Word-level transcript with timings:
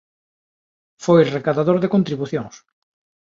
Foi 1.03 1.21
recadador 1.37 1.77
de 1.81 1.91
contribucións. 1.93 2.55